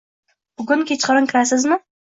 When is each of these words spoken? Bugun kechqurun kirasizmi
Bugun 0.61 0.83
kechqurun 0.93 1.31
kirasizmi 1.35 1.85